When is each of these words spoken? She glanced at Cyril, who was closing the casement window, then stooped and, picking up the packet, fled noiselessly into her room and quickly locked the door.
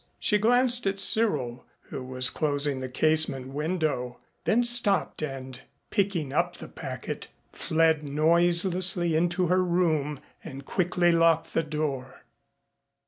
She 0.17 0.39
glanced 0.39 0.87
at 0.87 0.99
Cyril, 0.99 1.63
who 1.91 2.03
was 2.03 2.31
closing 2.31 2.79
the 2.79 2.89
casement 2.89 3.49
window, 3.49 4.19
then 4.45 4.63
stooped 4.63 5.21
and, 5.21 5.61
picking 5.91 6.33
up 6.33 6.55
the 6.55 6.67
packet, 6.67 7.27
fled 7.53 8.01
noiselessly 8.01 9.15
into 9.15 9.45
her 9.45 9.63
room 9.63 10.19
and 10.43 10.65
quickly 10.65 11.11
locked 11.11 11.53
the 11.53 11.61
door. 11.61 12.25